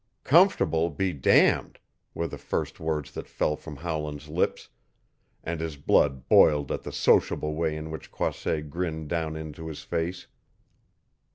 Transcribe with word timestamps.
"Comfortable 0.23 0.89
be 0.89 1.13
damned!" 1.13 1.77
were 2.15 2.25
the 2.25 2.35
first 2.39 2.79
words 2.79 3.11
that 3.11 3.27
fell 3.29 3.55
from 3.55 3.75
Howland's 3.75 4.29
lips, 4.29 4.69
and 5.43 5.61
his 5.61 5.77
blood 5.77 6.27
boiled 6.27 6.71
at 6.71 6.81
the 6.81 6.91
sociable 6.91 7.53
way 7.53 7.75
in 7.77 7.91
which 7.91 8.09
Croisset 8.11 8.71
grinned 8.71 9.09
down 9.09 9.35
into 9.35 9.67
his 9.67 9.83
face. 9.83 10.25